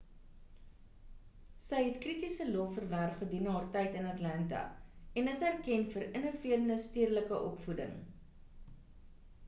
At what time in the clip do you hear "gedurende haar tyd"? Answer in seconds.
3.19-3.97